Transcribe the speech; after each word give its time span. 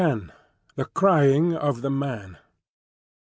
X. 0.03 0.17
THE 0.77 0.85
CRYING 0.85 1.53
OF 1.55 1.83
THE 1.83 1.91
MAN. 1.91 2.39